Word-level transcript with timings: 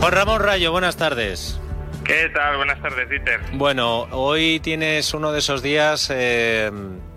Juan 0.00 0.12
Ramón 0.12 0.40
Rayo, 0.40 0.72
buenas 0.72 0.96
tardes. 0.96 1.60
¿Qué 2.04 2.30
tal? 2.32 2.56
Buenas 2.56 2.80
tardes, 2.80 3.06
Dieter. 3.10 3.38
Bueno, 3.52 4.08
hoy 4.12 4.58
tienes 4.60 5.12
uno 5.12 5.30
de 5.30 5.40
esos 5.40 5.62
días 5.62 6.10
eh, 6.10 6.70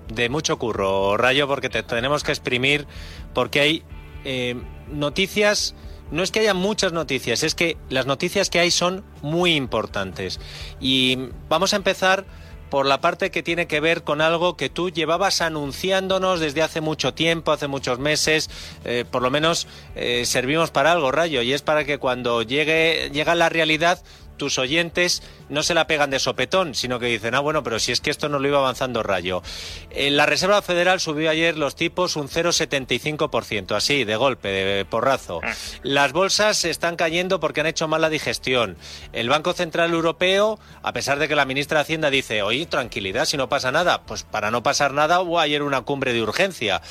de 0.09 0.27
mucho 0.27 0.59
curro, 0.59 1.15
Rayo, 1.15 1.47
porque 1.47 1.69
te 1.69 1.81
tenemos 1.81 2.25
que 2.25 2.33
exprimir, 2.33 2.85
porque 3.33 3.61
hay 3.61 3.83
eh, 4.25 4.61
noticias 4.89 5.75
no 6.11 6.21
es 6.21 6.31
que 6.31 6.41
haya 6.41 6.53
muchas 6.53 6.91
noticias, 6.93 7.41
es 7.41 7.55
que 7.55 7.77
las 7.89 8.05
noticias 8.05 8.49
que 8.49 8.59
hay 8.59 8.69
son 8.69 9.03
muy 9.21 9.55
importantes. 9.55 10.39
Y 10.79 11.29
vamos 11.49 11.73
a 11.73 11.77
empezar 11.77 12.25
por 12.73 12.87
la 12.87 13.01
parte 13.01 13.29
que 13.29 13.43
tiene 13.43 13.67
que 13.67 13.79
ver 13.79 14.01
con 14.01 14.19
algo 14.19 14.57
que 14.57 14.67
tú 14.67 14.89
llevabas 14.89 15.41
anunciándonos 15.41 16.39
desde 16.39 16.63
hace 16.63 16.81
mucho 16.81 17.13
tiempo, 17.13 17.51
hace 17.51 17.67
muchos 17.67 17.99
meses, 17.99 18.49
eh, 18.83 19.05
por 19.11 19.21
lo 19.21 19.29
menos 19.29 19.67
eh, 19.95 20.25
servimos 20.25 20.71
para 20.71 20.91
algo, 20.91 21.11
Rayo, 21.11 21.43
y 21.43 21.53
es 21.53 21.61
para 21.61 21.85
que 21.85 21.99
cuando 21.99 22.41
llegue 22.41 23.11
llega 23.13 23.35
la 23.35 23.49
realidad 23.49 24.01
tus 24.37 24.57
oyentes 24.57 25.23
no 25.49 25.63
se 25.63 25.73
la 25.73 25.87
pegan 25.87 26.09
de 26.09 26.19
sopetón, 26.19 26.75
sino 26.75 26.99
que 26.99 27.07
dicen, 27.07 27.35
ah, 27.35 27.39
bueno, 27.39 27.63
pero 27.63 27.79
si 27.79 27.91
es 27.91 28.01
que 28.01 28.09
esto 28.09 28.29
no 28.29 28.39
lo 28.39 28.47
iba 28.47 28.57
avanzando 28.57 29.03
Rayo. 29.03 29.41
En 29.89 30.17
la 30.17 30.25
Reserva 30.25 30.61
Federal 30.61 30.99
subió 30.99 31.29
ayer 31.29 31.57
los 31.57 31.75
tipos 31.75 32.15
un 32.15 32.27
0,75%, 32.27 33.75
así, 33.75 34.03
de 34.03 34.15
golpe, 34.15 34.47
de 34.49 34.85
porrazo. 34.85 35.41
Las 35.83 36.13
bolsas 36.13 36.65
están 36.65 36.95
cayendo 36.95 37.39
porque 37.39 37.61
han 37.61 37.67
hecho 37.67 37.87
mala 37.87 38.09
digestión. 38.09 38.77
El 39.11 39.29
Banco 39.29 39.53
Central 39.53 39.93
Europeo, 39.93 40.59
a 40.81 40.93
pesar 40.93 41.19
de 41.19 41.27
que 41.27 41.35
la 41.35 41.45
ministra 41.45 41.79
de 41.79 41.83
Hacienda 41.83 42.09
dice, 42.09 42.41
oye, 42.41 42.65
tranquilidad, 42.65 43.25
si 43.25 43.37
no 43.37 43.49
pasa 43.49 43.71
nada, 43.71 44.03
pues 44.03 44.23
para 44.23 44.51
no 44.51 44.63
pasar 44.63 44.93
nada 44.93 45.21
hubo 45.21 45.39
ayer 45.39 45.63
una 45.63 45.81
cumbre 45.81 46.13
de 46.13 46.21
urgencia. 46.21 46.81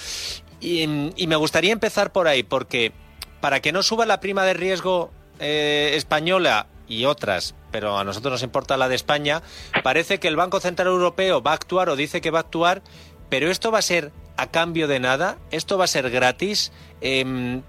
Y, 0.60 0.82
y 1.16 1.26
me 1.26 1.36
gustaría 1.36 1.72
empezar 1.72 2.12
por 2.12 2.28
ahí, 2.28 2.42
porque 2.42 2.92
para 3.40 3.60
que 3.60 3.72
no 3.72 3.82
suba 3.82 4.06
la 4.06 4.20
prima 4.20 4.44
de 4.44 4.54
riesgo 4.54 5.10
eh, 5.40 5.92
española 5.96 6.66
y 6.88 7.04
otras, 7.04 7.54
pero 7.70 7.98
a 7.98 8.04
nosotros 8.04 8.32
nos 8.32 8.42
importa 8.42 8.76
la 8.76 8.88
de 8.88 8.94
España, 8.94 9.42
parece 9.82 10.18
que 10.18 10.28
el 10.28 10.36
Banco 10.36 10.60
Central 10.60 10.88
Europeo 10.88 11.42
va 11.42 11.52
a 11.52 11.54
actuar 11.54 11.88
o 11.88 11.96
dice 11.96 12.20
que 12.20 12.30
va 12.30 12.38
a 12.38 12.42
actuar, 12.42 12.82
pero 13.30 13.50
esto 13.50 13.70
va 13.70 13.78
a 13.78 13.82
ser 13.82 14.12
a 14.36 14.50
cambio 14.50 14.88
de 14.88 15.00
nada, 15.00 15.38
esto 15.50 15.78
va 15.78 15.84
a 15.84 15.88
ser 15.88 16.10
gratis. 16.10 16.72
Eh, 17.00 17.60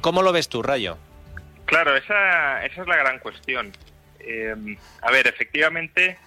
¿Cómo 0.00 0.22
lo 0.22 0.32
ves 0.32 0.48
tú, 0.48 0.62
Rayo? 0.62 0.98
Claro, 1.64 1.96
esa, 1.96 2.64
esa 2.64 2.82
es 2.82 2.88
la 2.88 2.96
gran 2.96 3.18
cuestión. 3.18 3.72
Eh, 4.20 4.54
a 5.02 5.10
ver, 5.10 5.26
efectivamente 5.26 6.18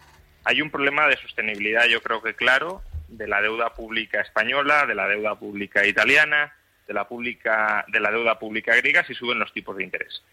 hay 0.43 0.61
un 0.61 0.69
problema 0.69 1.07
de 1.07 1.17
sostenibilidad, 1.17 1.85
yo 1.85 2.01
creo 2.01 2.21
que 2.21 2.35
claro, 2.35 2.81
de 3.07 3.27
la 3.27 3.41
deuda 3.41 3.73
pública 3.73 4.21
española, 4.21 4.85
de 4.85 4.95
la 4.95 5.07
deuda 5.07 5.35
pública 5.35 5.85
italiana, 5.85 6.53
de 6.87 6.93
la 6.93 7.07
pública, 7.07 7.85
de 7.87 7.99
la 7.99 8.11
deuda 8.11 8.39
pública 8.39 8.75
griega 8.75 9.05
si 9.05 9.13
suben 9.13 9.39
los 9.39 9.53
tipos 9.53 9.75
de 9.77 9.83
interés. 9.83 10.23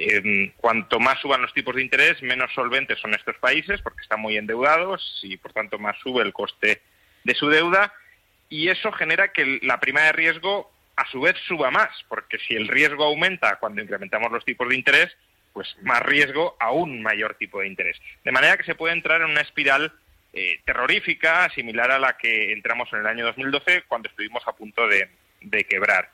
Eh, 0.00 0.52
cuanto 0.58 1.00
más 1.00 1.20
suban 1.20 1.42
los 1.42 1.52
tipos 1.52 1.74
de 1.74 1.82
interés, 1.82 2.22
menos 2.22 2.52
solventes 2.54 3.00
son 3.00 3.14
estos 3.14 3.36
países 3.38 3.82
porque 3.82 4.02
están 4.02 4.20
muy 4.20 4.36
endeudados 4.36 5.18
y 5.24 5.36
por 5.38 5.52
tanto 5.52 5.76
más 5.80 5.98
sube 5.98 6.22
el 6.22 6.32
coste 6.32 6.82
de 7.24 7.34
su 7.34 7.48
deuda 7.48 7.92
y 8.48 8.68
eso 8.68 8.92
genera 8.92 9.32
que 9.32 9.58
la 9.62 9.80
prima 9.80 10.02
de 10.02 10.12
riesgo 10.12 10.70
a 10.94 11.04
su 11.10 11.20
vez 11.20 11.34
suba 11.48 11.72
más 11.72 11.88
porque 12.08 12.38
si 12.38 12.54
el 12.54 12.68
riesgo 12.68 13.06
aumenta 13.06 13.56
cuando 13.56 13.82
incrementamos 13.82 14.30
los 14.30 14.44
tipos 14.44 14.68
de 14.68 14.76
interés, 14.76 15.16
pues 15.52 15.66
más 15.82 16.00
riesgo, 16.02 16.56
aún 16.60 17.02
mayor 17.02 17.34
tipo 17.34 17.58
de 17.60 17.66
interés. 17.66 18.00
De 18.22 18.30
manera 18.30 18.56
que 18.56 18.62
se 18.62 18.76
puede 18.76 18.94
entrar 18.94 19.20
en 19.22 19.30
una 19.30 19.40
espiral 19.40 19.92
eh, 20.32 20.60
terrorífica 20.64 21.50
similar 21.56 21.90
a 21.90 21.98
la 21.98 22.16
que 22.16 22.52
entramos 22.52 22.88
en 22.92 23.00
el 23.00 23.06
año 23.08 23.24
2012 23.24 23.82
cuando 23.88 24.08
estuvimos 24.08 24.46
a 24.46 24.52
punto 24.52 24.86
de 24.86 25.64
quebrar. 25.64 26.08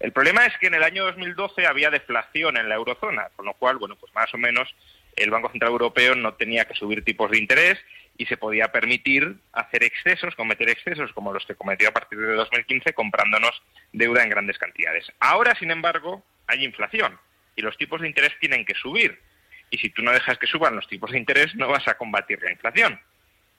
El 0.00 0.12
problema 0.12 0.46
es 0.46 0.56
que 0.58 0.68
en 0.68 0.74
el 0.74 0.82
año 0.82 1.04
2012 1.04 1.66
había 1.66 1.90
deflación 1.90 2.56
en 2.56 2.70
la 2.70 2.76
eurozona, 2.76 3.28
con 3.36 3.44
lo 3.44 3.52
cual, 3.54 3.76
bueno, 3.76 3.96
pues 3.96 4.12
más 4.14 4.32
o 4.32 4.38
menos 4.38 4.74
el 5.14 5.30
Banco 5.30 5.50
Central 5.50 5.72
Europeo 5.72 6.14
no 6.14 6.34
tenía 6.34 6.64
que 6.64 6.74
subir 6.74 7.04
tipos 7.04 7.30
de 7.30 7.38
interés 7.38 7.78
y 8.16 8.24
se 8.24 8.38
podía 8.38 8.72
permitir 8.72 9.36
hacer 9.52 9.84
excesos, 9.84 10.34
cometer 10.34 10.70
excesos 10.70 11.12
como 11.12 11.34
los 11.34 11.44
que 11.44 11.54
cometió 11.54 11.90
a 11.90 11.92
partir 11.92 12.18
de 12.18 12.34
2015 12.34 12.94
comprándonos 12.94 13.62
deuda 13.92 14.22
en 14.22 14.30
grandes 14.30 14.58
cantidades. 14.58 15.12
Ahora, 15.20 15.54
sin 15.54 15.70
embargo, 15.70 16.24
hay 16.46 16.64
inflación 16.64 17.18
y 17.54 17.60
los 17.60 17.76
tipos 17.76 18.00
de 18.00 18.08
interés 18.08 18.32
tienen 18.40 18.64
que 18.64 18.74
subir. 18.74 19.20
Y 19.70 19.78
si 19.78 19.90
tú 19.90 20.02
no 20.02 20.12
dejas 20.12 20.38
que 20.38 20.46
suban 20.46 20.76
los 20.76 20.88
tipos 20.88 21.10
de 21.10 21.18
interés, 21.18 21.54
no 21.54 21.68
vas 21.68 21.86
a 21.86 21.98
combatir 21.98 22.42
la 22.42 22.50
inflación. 22.50 22.98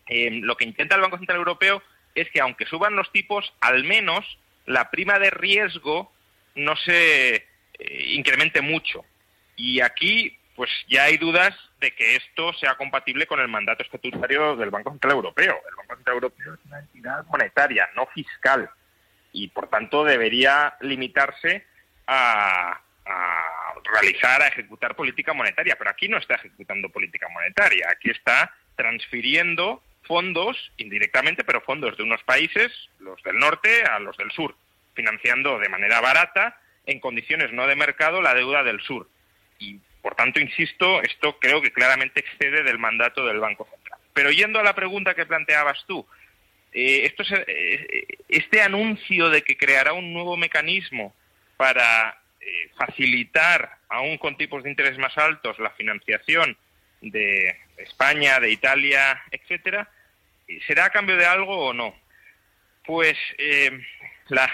Eh, 0.08 0.31
lo 0.41 0.58
que 0.58 0.66
intenta 0.66 0.96
el 0.96 1.02
Banco 1.02 1.18
Central 1.18 1.38
Europeo 1.38 1.84
es 2.16 2.29
que 2.31 2.41
aunque 2.41 2.66
suban 2.66 2.96
los 2.96 3.12
tipos, 3.12 3.53
al 3.62 3.84
menos 3.84 4.40
la 4.66 4.90
prima 4.90 5.19
de 5.19 5.29
riesgo 5.29 6.12
no 6.56 6.75
se 6.75 7.35
eh, 7.35 7.45
incremente 8.13 8.62
mucho. 8.62 9.03
Y 9.56 9.81
aquí, 9.81 10.38
pues 10.56 10.69
ya 10.88 11.06
hay 11.06 11.17
dudas 11.17 11.53
de 11.79 11.91
que 11.91 12.16
esto 12.16 12.53
sea 12.53 12.75
compatible 12.75 13.25
con 13.25 13.39
el 13.39 13.47
mandato 13.47 13.84
estatutario 13.84 14.56
del 14.56 14.69
Banco 14.69 14.91
Central 14.91 15.13
Europeo. 15.13 15.59
El 15.69 15.75
Banco 15.75 15.95
Central 15.95 16.16
Europeo 16.16 16.53
es 16.53 16.59
una 16.66 16.79
entidad 16.79 17.25
monetaria, 17.25 17.90
no 17.95 18.06
fiscal, 18.07 18.69
y 19.34 19.47
por 19.47 19.67
tanto 19.69 20.03
debería 20.03 20.75
limitarse 20.81 21.66
a, 22.07 22.79
a 23.06 23.73
realizar, 23.84 24.41
a 24.41 24.47
ejecutar 24.47 24.95
política 24.95 25.34
monetaria. 25.34 25.75
Pero 25.78 25.90
aquí 25.90 26.07
no 26.07 26.17
está 26.17 26.35
ejecutando 26.35 26.90
política 26.90 27.28
monetaria, 27.29 27.88
aquí 27.90 28.09
está 28.09 28.53
transfiriendo 28.75 29.84
fondos, 30.03 30.72
indirectamente, 30.78 31.44
pero 31.44 31.61
fondos 31.61 31.95
de 31.97 32.03
unos 32.03 32.22
países, 32.23 32.72
los 33.00 33.22
del 33.23 33.38
norte, 33.38 33.84
a 33.84 34.00
los 34.00 34.17
del 34.17 34.31
sur 34.31 34.56
financiando 34.94 35.59
de 35.59 35.69
manera 35.69 36.02
barata, 36.02 36.59
en 36.85 37.00
condiciones 37.00 37.52
no 37.52 37.68
de 37.68 37.75
mercado, 37.75 38.22
la 38.22 38.34
deuda 38.34 38.63
del 38.63 38.81
sur. 38.81 39.09
Y, 39.59 39.79
por 40.02 40.16
tanto, 40.16 40.40
insisto, 40.40 41.02
esto 41.02 41.38
creo 41.40 41.62
que 41.62 41.72
claramente 41.72 42.19
excede 42.19 42.63
del 42.63 42.79
mandato 42.79 43.25
del 43.25 43.40
Banco 43.40 43.68
Central. 43.69 44.00
Pero 44.13 44.31
yendo 44.31 44.59
a 44.59 44.63
la 44.63 44.75
pregunta 44.75 45.13
que 45.13 45.25
planteabas 45.25 45.85
tú, 45.88 46.06
eh, 46.74 47.06
esto 47.06 47.24
eh, 47.47 48.06
este 48.29 48.62
anuncio 48.62 49.29
de 49.29 49.44
que 49.44 49.57
creará 49.57 49.94
un 49.94 50.13
nuevo 50.13 50.38
mecanismo 50.38 51.13
para 51.58 52.22
eh, 52.40 52.69
facilitar, 52.78 53.78
aún 53.90 54.18
con 54.18 54.38
tipos 54.38 54.63
de 54.63 54.69
interés 54.69 54.97
más 54.97 55.18
altos, 55.18 55.59
la 55.59 55.72
financiación 55.72 56.58
de 57.02 57.56
España, 57.78 58.40
de 58.40 58.52
Italia, 58.52 59.22
etcétera, 59.31 59.90
¿será 60.66 60.85
a 60.85 60.90
cambio 60.90 61.18
de 61.18 61.25
algo 61.25 61.68
o 61.68 61.73
no? 61.73 61.96
Pues 62.85 63.18
la, 64.31 64.51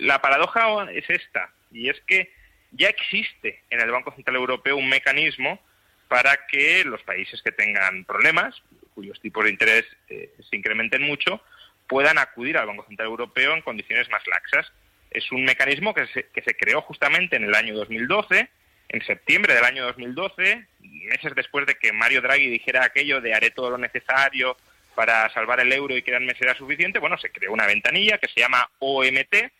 la 0.00 0.20
paradoja 0.20 0.90
es 0.90 1.08
esta, 1.08 1.50
y 1.72 1.88
es 1.88 2.00
que 2.06 2.32
ya 2.72 2.88
existe 2.88 3.62
en 3.70 3.80
el 3.80 3.90
Banco 3.90 4.12
Central 4.12 4.36
Europeo 4.36 4.76
un 4.76 4.88
mecanismo 4.88 5.60
para 6.08 6.46
que 6.46 6.84
los 6.84 7.02
países 7.02 7.42
que 7.42 7.52
tengan 7.52 8.04
problemas, 8.04 8.62
cuyos 8.94 9.20
tipos 9.20 9.44
de 9.44 9.50
interés 9.50 9.84
eh, 10.08 10.32
se 10.48 10.56
incrementen 10.56 11.02
mucho, 11.02 11.42
puedan 11.88 12.18
acudir 12.18 12.56
al 12.58 12.66
Banco 12.66 12.84
Central 12.86 13.08
Europeo 13.08 13.54
en 13.54 13.62
condiciones 13.62 14.08
más 14.10 14.26
laxas. 14.26 14.72
Es 15.10 15.30
un 15.32 15.44
mecanismo 15.44 15.94
que 15.94 16.06
se, 16.08 16.26
que 16.28 16.42
se 16.42 16.54
creó 16.54 16.82
justamente 16.82 17.36
en 17.36 17.44
el 17.44 17.54
año 17.54 17.74
2012, 17.74 18.48
en 18.88 19.04
septiembre 19.04 19.54
del 19.54 19.64
año 19.64 19.84
2012, 19.84 20.66
meses 20.80 21.34
después 21.34 21.66
de 21.66 21.74
que 21.76 21.92
Mario 21.92 22.20
Draghi 22.20 22.48
dijera 22.48 22.84
aquello 22.84 23.20
de 23.20 23.34
haré 23.34 23.50
todo 23.50 23.70
lo 23.70 23.78
necesario 23.78 24.56
para 24.96 25.32
salvar 25.32 25.60
el 25.60 25.72
euro 25.72 25.96
y 25.96 26.02
que 26.02 26.18
me 26.18 26.34
será 26.34 26.56
suficiente, 26.56 26.98
bueno, 26.98 27.16
se 27.18 27.30
creó 27.30 27.52
una 27.52 27.66
ventanilla 27.66 28.18
que 28.18 28.28
se 28.28 28.40
llama 28.40 28.68
OMT, 28.80 29.52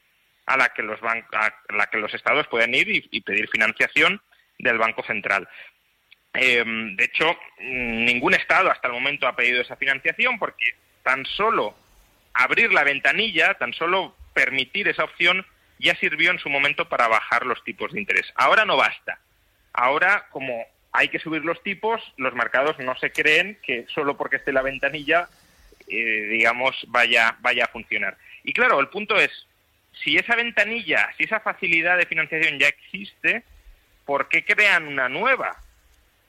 a 0.46 0.56
la 0.56 0.70
que 0.70 0.82
los, 0.82 0.98
a 1.02 1.54
la 1.70 1.86
que 1.86 1.98
los 1.98 2.12
estados 2.14 2.48
pueden 2.48 2.74
ir 2.74 2.88
y, 2.88 3.20
pedir 3.20 3.48
financiación 3.48 4.20
del 4.58 4.78
Banco 4.78 5.04
Central. 5.04 5.48
Em, 6.32 6.96
de 6.96 7.04
hecho, 7.04 7.38
ningún 7.58 8.34
estado 8.34 8.70
hasta 8.70 8.88
el 8.88 8.94
momento 8.94 9.28
ha 9.28 9.36
pedido 9.36 9.60
esa 9.60 9.76
financiación 9.76 10.38
porque 10.38 10.74
tan 11.02 11.24
solo 11.26 11.76
abrir 12.32 12.72
la 12.72 12.84
ventanilla, 12.84 13.54
tan 13.54 13.72
solo 13.72 14.16
permitir 14.34 14.88
esa 14.88 15.04
opción, 15.04 15.44
ya 15.78 15.94
sirvió 15.96 16.30
en 16.30 16.38
su 16.38 16.48
momento 16.48 16.88
para 16.88 17.08
bajar 17.08 17.44
los 17.44 17.62
tipos 17.64 17.92
de 17.92 18.00
interés. 18.00 18.32
Ahora 18.36 18.64
no 18.64 18.76
basta. 18.76 19.18
Ahora, 19.72 20.26
como 20.30 20.64
hay 20.96 21.08
que 21.08 21.18
subir 21.18 21.44
los 21.44 21.62
tipos, 21.62 22.00
los 22.16 22.34
mercados 22.34 22.78
no 22.78 22.96
se 22.96 23.12
creen 23.12 23.58
que 23.62 23.86
solo 23.94 24.16
porque 24.16 24.36
esté 24.36 24.52
la 24.52 24.62
ventanilla, 24.62 25.28
eh, 25.88 26.28
digamos, 26.30 26.74
vaya, 26.88 27.36
vaya 27.40 27.64
a 27.64 27.68
funcionar. 27.68 28.16
Y 28.44 28.52
claro, 28.52 28.80
el 28.80 28.88
punto 28.88 29.16
es, 29.16 29.30
si 30.02 30.16
esa 30.16 30.34
ventanilla, 30.36 31.08
si 31.16 31.24
esa 31.24 31.40
facilidad 31.40 31.98
de 31.98 32.06
financiación 32.06 32.58
ya 32.58 32.68
existe, 32.68 33.44
¿por 34.04 34.28
qué 34.28 34.44
crean 34.44 34.88
una 34.88 35.08
nueva? 35.08 35.56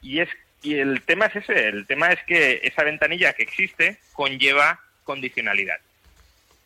Y 0.01 0.19
es 0.19 0.29
y 0.61 0.75
el 0.79 1.01
tema 1.03 1.27
es 1.27 1.35
ese, 1.35 1.69
el 1.69 1.85
tema 1.85 2.11
es 2.11 2.21
que 2.23 2.59
esa 2.63 2.83
ventanilla 2.83 3.33
que 3.33 3.43
existe 3.43 3.99
conlleva 4.13 4.79
condicionalidad. 5.03 5.79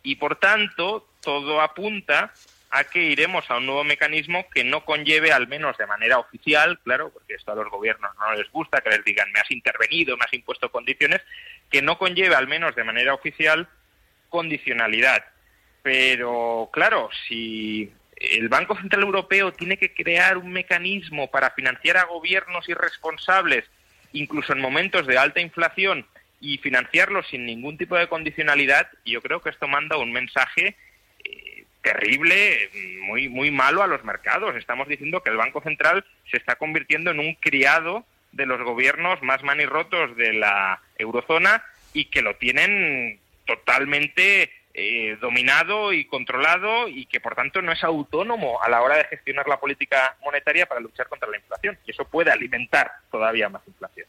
Y 0.02 0.16
por 0.16 0.36
tanto, 0.36 1.06
todo 1.20 1.60
apunta 1.60 2.32
a 2.74 2.84
que 2.84 3.00
iremos 3.00 3.48
a 3.50 3.58
un 3.58 3.66
nuevo 3.66 3.84
mecanismo 3.84 4.48
que 4.48 4.64
no 4.64 4.86
conlleve, 4.86 5.30
al 5.30 5.46
menos 5.46 5.76
de 5.76 5.86
manera 5.86 6.18
oficial, 6.18 6.78
claro, 6.82 7.10
porque 7.12 7.34
esto 7.34 7.52
a 7.52 7.54
los 7.54 7.68
gobiernos 7.68 8.10
no 8.18 8.32
les 8.34 8.50
gusta, 8.50 8.80
que 8.80 8.88
les 8.88 9.04
digan, 9.04 9.30
me 9.30 9.40
has 9.40 9.50
intervenido, 9.50 10.16
me 10.16 10.24
has 10.24 10.32
impuesto 10.32 10.72
condiciones, 10.72 11.20
que 11.70 11.82
no 11.82 11.98
conlleve, 11.98 12.34
al 12.34 12.48
menos 12.48 12.74
de 12.74 12.84
manera 12.84 13.12
oficial, 13.12 13.68
condicionalidad. 14.30 15.22
Pero, 15.82 16.70
claro, 16.72 17.10
si 17.28 17.92
el 18.16 18.48
Banco 18.48 18.74
Central 18.74 19.02
Europeo 19.02 19.52
tiene 19.52 19.76
que 19.76 19.92
crear 19.92 20.38
un 20.38 20.50
mecanismo 20.50 21.30
para 21.30 21.50
financiar 21.50 21.98
a 21.98 22.04
gobiernos 22.04 22.66
irresponsables, 22.70 23.64
incluso 24.14 24.54
en 24.54 24.60
momentos 24.60 25.06
de 25.06 25.18
alta 25.18 25.40
inflación, 25.40 26.06
y 26.40 26.56
financiarlo 26.56 27.22
sin 27.22 27.44
ningún 27.44 27.76
tipo 27.76 27.96
de 27.96 28.08
condicionalidad, 28.08 28.88
yo 29.04 29.20
creo 29.20 29.42
que 29.42 29.50
esto 29.50 29.68
manda 29.68 29.98
un 29.98 30.10
mensaje 30.10 30.74
terrible, 31.82 32.70
muy, 33.02 33.28
muy 33.28 33.50
malo 33.50 33.82
a 33.82 33.86
los 33.86 34.04
mercados. 34.04 34.54
Estamos 34.56 34.88
diciendo 34.88 35.22
que 35.22 35.30
el 35.30 35.36
Banco 35.36 35.60
Central 35.60 36.04
se 36.30 36.36
está 36.36 36.56
convirtiendo 36.56 37.10
en 37.10 37.18
un 37.18 37.34
criado 37.34 38.06
de 38.30 38.46
los 38.46 38.62
gobiernos 38.62 39.22
más 39.22 39.42
manirrotos 39.42 40.16
de 40.16 40.32
la 40.32 40.80
eurozona 40.96 41.62
y 41.92 42.06
que 42.06 42.22
lo 42.22 42.36
tienen 42.36 43.20
totalmente 43.44 44.50
eh, 44.74 45.18
dominado 45.20 45.92
y 45.92 46.06
controlado 46.06 46.88
y 46.88 47.04
que 47.04 47.20
por 47.20 47.34
tanto 47.34 47.60
no 47.60 47.72
es 47.72 47.84
autónomo 47.84 48.62
a 48.62 48.70
la 48.70 48.80
hora 48.80 48.96
de 48.96 49.04
gestionar 49.04 49.46
la 49.46 49.60
política 49.60 50.16
monetaria 50.24 50.64
para 50.64 50.80
luchar 50.80 51.08
contra 51.08 51.28
la 51.28 51.36
inflación. 51.36 51.78
Y 51.84 51.90
eso 51.90 52.06
puede 52.06 52.30
alimentar 52.30 52.90
todavía 53.10 53.48
más 53.50 53.62
inflación. 53.66 54.06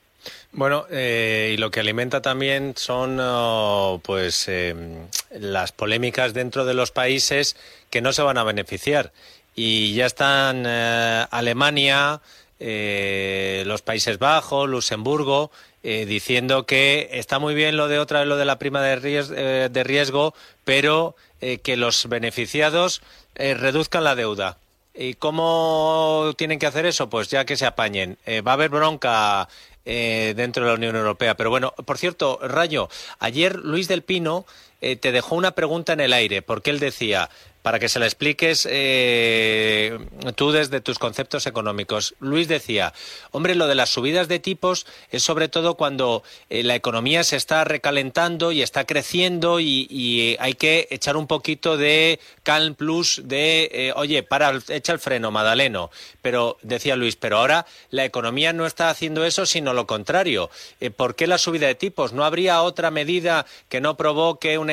Bueno, 0.56 0.86
eh, 0.92 1.54
y 1.56 1.58
lo 1.58 1.72
que 1.72 1.80
alimenta 1.80 2.22
también 2.22 2.76
son 2.78 3.18
oh, 3.20 4.00
pues 4.04 4.48
em, 4.48 5.08
las 5.32 5.72
polémicas 5.72 6.36
dentro 6.36 6.64
de 6.64 6.76
los 6.76 6.92
países 6.92 7.56
que 7.90 8.02
no 8.02 8.14
se 8.14 8.22
van 8.22 8.38
a 8.38 8.44
beneficiar. 8.44 9.12
Y 9.56 9.96
ya 9.96 10.06
están 10.06 10.64
eh, 10.68 11.26
Alemania, 11.32 12.22
eh, 12.60 13.64
los 13.66 13.82
Países 13.82 14.20
Bajos, 14.20 14.70
Luxemburgo, 14.70 15.52
diciendo 15.84 16.66
que 16.66 17.10
está 17.12 17.40
muy 17.40 17.56
bien 17.56 17.76
lo 17.76 17.90
de 17.90 18.00
otra 18.00 18.20
vez 18.20 18.30
lo 18.30 18.38
de 18.38 18.46
la 18.46 18.58
prima 18.58 18.82
de 18.82 19.68
de 19.70 19.84
riesgo 19.84 20.34
pero 20.64 21.18
que 21.42 21.76
los 21.76 22.08
beneficiados 22.08 23.02
reduzcan 23.36 24.06
la 24.06 24.16
deuda. 24.16 24.60
¿Y 24.94 25.16
cómo 25.16 26.32
tienen 26.38 26.58
que 26.58 26.68
hacer 26.68 26.86
eso? 26.86 27.10
Pues 27.10 27.28
ya 27.28 27.44
que 27.44 27.58
se 27.58 27.66
apañen. 27.66 28.18
va 28.48 28.52
a 28.52 28.54
haber 28.54 28.70
bronca 28.70 29.50
eh, 29.86 30.34
dentro 30.36 30.64
de 30.64 30.70
la 30.70 30.76
Unión 30.76 30.96
Europea. 30.96 31.36
Pero 31.36 31.50
bueno, 31.50 31.74
por 31.86 31.98
cierto, 31.98 32.40
Rayo, 32.42 32.90
ayer 33.20 33.58
Luis 33.58 33.88
del 33.88 34.04
Pino 34.04 34.46
eh, 34.84 34.98
te 34.98 35.14
dejó 35.14 35.36
una 35.36 35.52
pregunta 35.52 35.94
en 35.94 36.02
el 36.02 36.12
aire, 36.12 36.42
porque 36.42 36.70
él 36.70 36.80
decía, 36.80 37.30
para 37.62 37.80
que 37.80 37.88
se 37.88 38.00
la 38.00 38.06
expliques 38.06 38.68
eh, 38.70 39.98
tú 40.36 40.52
desde 40.52 40.82
tus 40.82 41.00
conceptos 41.00 41.48
económicos. 41.48 42.16
Luis 42.20 42.50
decía, 42.50 42.94
hombre, 43.32 43.56
lo 43.56 43.68
de 43.68 43.76
las 43.76 43.90
subidas 43.90 44.28
de 44.28 44.40
tipos 44.40 44.86
es 45.10 45.24
sobre 45.24 45.48
todo 45.48 45.76
cuando 45.76 46.24
eh, 46.50 46.64
la 46.64 46.76
economía 46.76 47.24
se 47.24 47.38
está 47.38 47.64
recalentando 47.64 48.52
y 48.52 48.62
está 48.62 48.86
creciendo 48.86 49.62
y, 49.62 50.36
hay 50.40 50.56
que 50.56 50.88
echar 50.92 51.16
un 51.16 51.28
poquito 51.28 51.78
de 51.78 52.20
calm 52.44 52.76
plus 52.76 53.22
de, 53.24 53.94
oye, 53.96 54.24
para, 54.24 54.60
echa 54.68 54.92
el 54.92 55.00
freno, 55.00 55.32
Madaleno. 55.32 55.90
Pero 56.22 56.58
decía 56.62 56.98
Luis, 56.98 57.16
pero 57.16 57.38
ahora 57.38 57.66
la 57.90 58.04
economía 58.04 58.52
no 58.52 58.66
está 58.66 58.90
haciendo 58.90 59.24
eso, 59.24 59.46
sino 59.46 59.74
lo 59.74 59.88
contrario. 59.88 60.50
¿Por 60.98 61.16
qué 61.16 61.28
la 61.28 61.38
subida 61.38 61.68
de 61.68 61.76
tipos? 61.76 62.12
¿No 62.12 62.26
habría 62.26 62.62
otra 62.62 62.92
medida 62.92 63.46
que 63.70 63.80
no 63.80 63.96
provoque 63.96 64.58
un 64.58 64.73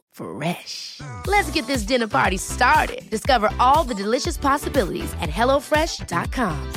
Fresh. 0.11 1.01
Let's 1.27 1.51
get 1.51 1.67
this 1.67 1.83
dinner 1.83 2.07
party 2.07 2.37
started. 2.37 3.09
Discover 3.09 3.49
all 3.59 3.83
the 3.83 3.93
delicious 3.93 4.37
possibilities 4.37 5.13
at 5.21 5.29
HelloFresh.com. 5.29 6.73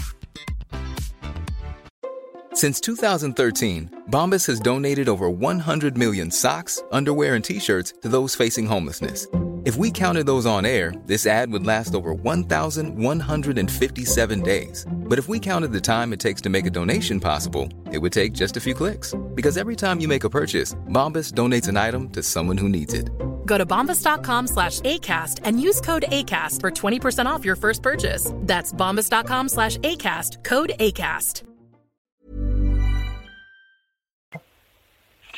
Since 2.55 2.81
2013, 2.83 4.03
Bombas 4.11 4.47
has 4.47 4.61
donated 4.61 5.09
over 5.09 5.29
100 5.29 5.99
million 5.99 6.31
socks, 6.31 6.81
underwear, 6.93 7.35
and 7.35 7.45
t 7.45 7.59
shirts 7.59 7.95
to 8.03 8.09
those 8.09 8.37
facing 8.37 8.67
homelessness. 8.67 9.27
If 9.65 9.75
we 9.77 9.91
counted 9.91 10.27
those 10.27 10.47
on 10.47 10.67
air, 10.67 10.93
this 11.07 11.27
ad 11.27 11.51
would 11.51 11.67
last 11.67 11.95
over 11.95 12.13
1,157 12.13 14.43
days. 14.43 14.87
But 14.89 15.19
if 15.19 15.27
we 15.27 15.41
counted 15.41 15.73
the 15.73 15.81
time 15.81 16.13
it 16.13 16.21
takes 16.21 16.43
to 16.43 16.51
make 16.51 16.67
a 16.67 16.71
donation 16.71 17.19
possible, 17.19 17.69
it 17.91 17.97
would 17.99 18.13
take 18.13 18.35
just 18.35 18.59
a 18.59 18.61
few 18.61 18.75
clicks. 18.75 19.15
Because 19.35 19.57
every 19.57 19.75
time 19.75 20.01
you 20.01 20.07
make 20.07 20.25
a 20.25 20.31
purchase, 20.31 20.75
Bombas 20.91 21.33
donates 21.33 21.67
an 21.67 21.79
item 21.79 22.11
to 22.11 22.23
someone 22.23 22.59
who 22.59 22.69
needs 22.69 22.93
it. 22.93 23.09
Go 23.47 23.59
to 23.59 23.67
bombas.com 23.67 24.47
slash 24.49 24.81
ACAST 24.81 25.41
and 25.45 25.61
use 25.61 25.81
code 25.81 26.05
ACAST 26.09 26.61
for 26.61 26.71
20% 26.71 27.27
off 27.27 27.45
your 27.45 27.57
first 27.57 27.83
purchase. 27.83 28.33
That's 28.41 28.73
bombas.com 28.73 29.49
slash 29.49 29.79
ACAST, 29.79 30.45
code 30.45 30.73
ACAST. 30.79 31.45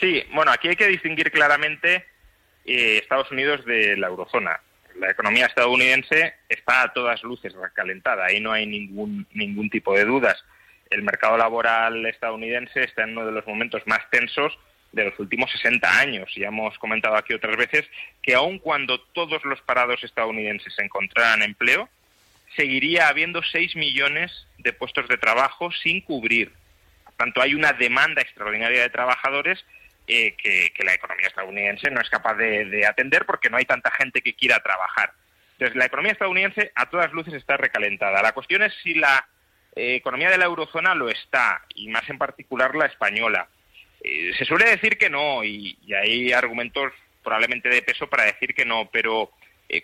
Sí, 0.00 0.22
bueno, 0.34 0.52
aquí 0.52 0.68
hay 0.68 0.76
que 0.76 0.88
distinguir 0.88 1.30
claramente 1.30 2.04
eh, 2.66 2.98
Estados 2.98 3.30
Unidos 3.30 3.64
de 3.64 3.96
la 3.96 4.08
eurozona. 4.08 4.60
La 4.96 5.10
economía 5.10 5.46
estadounidense 5.46 6.34
está 6.48 6.82
a 6.82 6.92
todas 6.92 7.22
luces 7.22 7.54
recalentada, 7.54 8.26
ahí 8.26 8.40
no 8.40 8.52
hay 8.52 8.66
ningún, 8.66 9.26
ningún 9.32 9.70
tipo 9.70 9.94
de 9.94 10.04
dudas. 10.04 10.44
El 10.90 11.02
mercado 11.02 11.38
laboral 11.38 12.04
estadounidense 12.06 12.84
está 12.84 13.04
en 13.04 13.12
uno 13.12 13.26
de 13.26 13.32
los 13.32 13.46
momentos 13.46 13.82
más 13.86 14.00
tensos 14.10 14.52
de 14.96 15.04
los 15.04 15.18
últimos 15.20 15.50
60 15.52 16.00
años. 16.00 16.32
Ya 16.34 16.48
hemos 16.48 16.76
comentado 16.78 17.16
aquí 17.16 17.34
otras 17.34 17.56
veces 17.56 17.84
que 18.22 18.34
aun 18.34 18.58
cuando 18.58 18.98
todos 19.12 19.44
los 19.44 19.60
parados 19.60 20.02
estadounidenses 20.02 20.76
encontraran 20.78 21.42
empleo, 21.42 21.88
seguiría 22.56 23.08
habiendo 23.08 23.42
6 23.42 23.76
millones 23.76 24.32
de 24.58 24.72
puestos 24.72 25.06
de 25.08 25.18
trabajo 25.18 25.70
sin 25.70 26.00
cubrir. 26.00 26.50
Por 27.04 27.14
tanto, 27.14 27.42
hay 27.42 27.54
una 27.54 27.74
demanda 27.74 28.22
extraordinaria 28.22 28.80
de 28.80 28.90
trabajadores 28.90 29.64
eh, 30.08 30.34
que, 30.36 30.72
la 30.84 30.94
economía 30.94 31.28
estadounidense 31.28 31.90
no 31.90 32.00
es 32.00 32.08
capaz 32.08 32.34
de, 32.34 32.86
atender 32.86 33.26
porque 33.26 33.50
no 33.50 33.58
hay 33.58 33.66
tanta 33.66 33.90
gente 33.90 34.22
que 34.22 34.34
quiera 34.34 34.60
trabajar. 34.60 35.12
Entonces, 35.52 35.76
la 35.76 35.86
economía 35.86 36.12
estadounidense 36.12 36.72
a 36.74 36.88
todas 36.88 37.12
luces 37.12 37.34
está 37.34 37.58
recalentada. 37.58 38.22
La 38.22 38.32
cuestión 38.32 38.62
es 38.62 38.72
si 38.82 38.94
la 38.94 39.28
eh, 39.74 39.96
economía 39.96 40.30
de 40.30 40.38
la 40.38 40.46
eurozona 40.46 40.94
lo 40.94 41.10
está, 41.10 41.62
y 41.74 41.88
más 41.88 42.08
en 42.08 42.16
particular 42.16 42.74
la 42.74 42.86
española. 42.86 43.48
Eh, 44.02 44.32
se 44.38 44.44
suele 44.44 44.70
decir 44.70 44.98
que 44.98 45.10
no, 45.10 45.44
y, 45.44 45.78
hay 45.94 46.32
argumentos 46.32 46.92
probablemente 47.22 47.68
de 47.68 47.82
peso 47.82 48.08
para 48.08 48.24
decir 48.24 48.54
que 48.54 48.64
no, 48.64 48.88
pero 48.92 49.32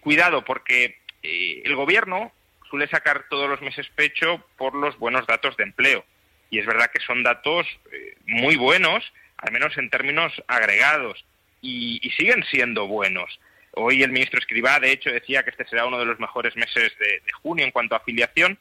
cuidado, 0.01 0.45
porque 0.45 0.99
el 1.23 1.75
gobierno 1.75 2.33
suele 2.71 2.87
sacar 2.87 3.27
todos 3.29 3.51
los 3.51 3.61
meses 3.61 3.89
pecho 3.97 4.47
por 4.57 4.77
los 4.77 4.97
buenos 4.99 5.27
datos 5.27 5.57
de 5.57 5.65
empleo. 5.65 6.05
Y 6.51 6.61
es 6.61 6.67
verdad 6.67 6.91
que 6.93 7.01
son 7.01 7.25
datos 7.25 7.67
muy 8.27 8.55
buenos, 8.55 9.13
al 9.39 9.53
menos 9.53 9.77
en 9.77 9.91
términos 9.91 10.33
agregados, 10.47 11.25
y, 11.63 11.99
siguen 12.17 12.45
siendo 12.51 12.87
buenos. 12.87 13.41
Hoy 13.73 14.03
el 14.03 14.11
ministro 14.11 14.39
Escribá, 14.39 14.81
de 14.81 14.93
hecho, 14.93 15.11
decía 15.11 15.43
que 15.43 15.51
este 15.51 15.67
será 15.67 15.87
uno 15.87 15.99
de 15.99 16.05
los 16.05 16.21
mejores 16.21 16.55
meses 16.57 16.93
de, 16.99 17.23
junio 17.41 17.65
en 17.65 17.71
cuanto 17.71 17.95
a 17.95 17.99
afiliación, 17.99 18.59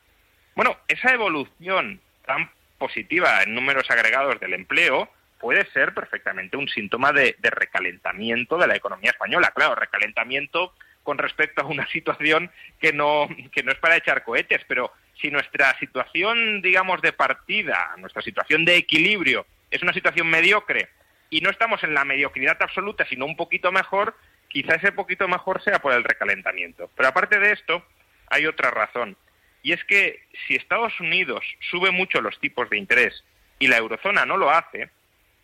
Bueno, 0.56 0.78
esa 0.88 1.14
evolución 1.14 2.00
tan 2.26 2.50
positiva 2.78 3.44
en 3.44 3.56
números 3.56 3.90
agregados 3.90 4.40
del 4.40 4.54
empleo 4.54 5.10
puede 5.42 5.66
ser 5.72 5.94
perfectamente 5.94 6.56
un 6.56 6.70
síntoma 6.70 7.12
de, 7.12 7.36
recalentamiento 7.42 8.58
de 8.58 8.68
la 8.68 8.76
economía 8.76 9.12
española. 9.12 9.52
Claro, 9.54 9.76
recalentamiento 9.76 10.74
con 11.04 11.18
respecto 11.18 11.62
a 11.62 11.66
una 11.66 11.88
situación 11.92 12.52
que 12.80 12.94
no, 12.94 13.28
que 13.52 13.64
no 13.64 13.72
es 13.72 13.80
para 13.80 13.98
echar 13.98 14.24
cohetes, 14.24 14.62
pero 14.68 14.94
si 15.20 15.30
nuestra 15.30 15.78
situación, 15.80 16.62
digamos, 16.62 17.02
de 17.02 17.12
partida, 17.12 17.96
nuestra 17.98 18.22
situación 18.22 18.64
de 18.64 18.78
equilibrio 18.78 19.46
es 19.70 19.82
una 19.82 19.94
situación 19.94 20.30
mediocre 20.30 20.90
y 21.30 21.42
no 21.42 21.50
estamos 21.50 21.84
en 21.84 21.94
la 21.94 22.06
mediocridad 22.06 22.58
absoluta, 22.62 23.06
sino 23.08 23.26
un 23.26 23.36
poquito 23.36 23.72
mejor, 23.72 24.16
quizá 24.48 24.76
ese 24.76 24.92
poquito 24.92 25.28
mejor 25.28 25.64
sea 25.64 25.80
por 25.80 25.94
el 25.94 26.04
recalentamiento. 26.04 26.90
Pero 26.96 27.10
aparte 27.10 27.40
de 27.40 27.54
esto, 27.54 27.84
hay 28.28 28.46
otra 28.46 28.70
razón. 28.70 29.18
Y 29.64 29.74
es 29.74 29.84
que 29.86 30.24
si 30.46 30.56
Estados 30.56 31.00
Unidos 31.00 31.46
sube 31.70 31.92
mucho 31.92 32.22
los 32.22 32.40
tipos 32.40 32.70
de 32.70 32.78
interés 32.78 33.24
y 33.60 33.68
la 33.68 33.78
eurozona 33.78 34.26
no 34.26 34.38
lo 34.38 34.50
hace, 34.50 34.90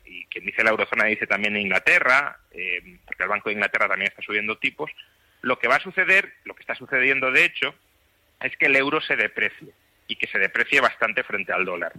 y 0.07 0.25
quien 0.25 0.45
dice 0.45 0.63
la 0.63 0.71
eurozona 0.71 1.05
dice 1.05 1.27
también 1.27 1.57
Inglaterra, 1.57 2.39
eh, 2.51 2.99
porque 3.05 3.23
el 3.23 3.29
Banco 3.29 3.49
de 3.49 3.55
Inglaterra 3.55 3.87
también 3.87 4.09
está 4.09 4.21
subiendo 4.21 4.57
tipos, 4.57 4.91
lo 5.41 5.59
que 5.59 5.67
va 5.67 5.75
a 5.75 5.81
suceder, 5.81 6.33
lo 6.45 6.55
que 6.55 6.61
está 6.61 6.75
sucediendo 6.75 7.31
de 7.31 7.45
hecho, 7.45 7.75
es 8.41 8.55
que 8.57 8.67
el 8.67 8.75
euro 8.75 9.01
se 9.01 9.15
deprecie 9.15 9.73
y 10.07 10.15
que 10.15 10.27
se 10.27 10.39
deprecie 10.39 10.81
bastante 10.81 11.23
frente 11.23 11.53
al 11.53 11.65
dólar. 11.65 11.93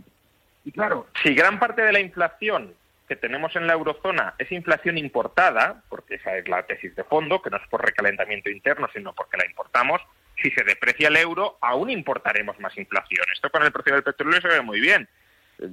Y 0.65 0.73
claro, 0.73 1.09
si 1.23 1.35
gran 1.35 1.59
parte 1.59 1.83
de 1.83 1.93
la 1.93 2.01
inflación 2.01 2.75
que 3.09 3.17
tenemos 3.17 3.57
en 3.57 3.67
la 3.67 3.73
eurozona 3.73 4.35
es 4.39 4.53
inflación 4.53 4.99
importada, 4.99 5.83
porque 5.89 6.17
esa 6.17 6.37
es 6.37 6.47
la 6.49 6.65
tesis 6.65 6.95
de 6.95 7.05
fondo, 7.05 7.41
que 7.41 7.51
no 7.51 7.57
es 7.57 7.67
por 7.69 7.85
recalentamiento 7.85 8.51
interno, 8.51 8.89
sino 8.93 9.15
porque 9.15 9.39
la 9.39 9.47
importamos, 9.47 10.01
si 10.43 10.51
se 10.51 10.65
deprecia 10.65 11.09
el 11.09 11.17
euro, 11.17 11.59
aún 11.61 11.91
importaremos 11.91 12.59
más 12.61 12.77
inflación. 12.77 13.25
Esto 13.33 13.51
con 13.51 13.63
el 13.63 13.73
precio 13.73 13.95
del 13.95 14.03
petróleo 14.05 14.41
se 14.41 14.49
ve 14.49 14.61
muy 14.61 14.81
bien. 14.81 15.09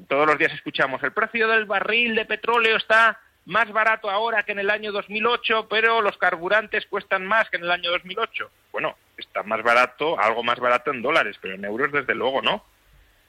Todos 0.07 0.27
los 0.27 0.37
días 0.37 0.53
escuchamos, 0.53 1.03
el 1.03 1.11
precio 1.11 1.47
del 1.47 1.65
barril 1.65 2.15
de 2.15 2.25
petróleo 2.25 2.77
está 2.77 3.19
más 3.45 3.71
barato 3.71 4.09
ahora 4.09 4.43
que 4.43 4.51
en 4.51 4.59
el 4.59 4.71
año 4.71 4.91
2008, 4.91 5.67
pero 5.69 6.01
los 6.01 6.17
carburantes 6.17 6.85
cuestan 6.87 7.25
más 7.25 7.49
que 7.49 7.57
en 7.57 7.63
el 7.63 7.71
año 7.71 7.91
2008. 7.91 8.49
Bueno, 8.71 8.97
está 9.17 9.43
más 9.43 9.61
barato, 9.61 10.19
algo 10.19 10.43
más 10.43 10.59
barato 10.59 10.91
en 10.91 11.01
dólares, 11.01 11.37
pero 11.39 11.53
en 11.53 11.65
euros 11.65 11.91
desde 11.91 12.15
luego 12.15 12.41
no. 12.41 12.65